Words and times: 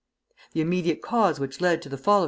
The 0.53 0.61
immediate 0.61 1.03
cause 1.03 1.39
which 1.39 1.61
led 1.61 1.79
to 1.83 1.89
the 1.89 1.95
fall 1.95 2.15
of 2.15 2.19
M. 2.19 2.19